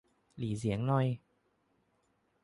[0.37, 1.07] หรี่เสียงหน่อย